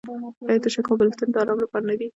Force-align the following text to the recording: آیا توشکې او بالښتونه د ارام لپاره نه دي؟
آیا 0.47 0.59
توشکې 0.63 0.89
او 0.91 0.99
بالښتونه 0.99 1.31
د 1.31 1.35
ارام 1.43 1.57
لپاره 1.63 1.85
نه 1.89 1.95
دي؟ 1.99 2.07